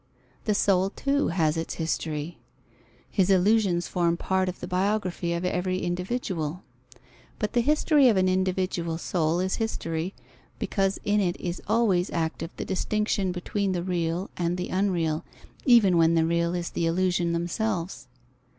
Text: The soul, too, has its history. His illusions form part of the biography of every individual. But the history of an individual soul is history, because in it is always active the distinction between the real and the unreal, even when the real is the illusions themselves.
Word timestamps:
The 0.45 0.55
soul, 0.55 0.89
too, 0.89 1.27
has 1.27 1.55
its 1.55 1.75
history. 1.75 2.39
His 3.11 3.29
illusions 3.29 3.87
form 3.87 4.17
part 4.17 4.49
of 4.49 4.59
the 4.59 4.65
biography 4.67 5.31
of 5.33 5.45
every 5.45 5.77
individual. 5.83 6.63
But 7.37 7.53
the 7.53 7.61
history 7.61 8.07
of 8.09 8.17
an 8.17 8.27
individual 8.27 8.97
soul 8.97 9.39
is 9.39 9.57
history, 9.57 10.15
because 10.57 10.99
in 11.05 11.19
it 11.21 11.39
is 11.39 11.61
always 11.67 12.09
active 12.09 12.49
the 12.57 12.65
distinction 12.65 13.31
between 13.31 13.73
the 13.73 13.83
real 13.83 14.31
and 14.35 14.57
the 14.57 14.69
unreal, 14.69 15.23
even 15.65 15.95
when 15.99 16.15
the 16.15 16.25
real 16.25 16.55
is 16.55 16.71
the 16.71 16.87
illusions 16.87 17.33
themselves. 17.33 18.07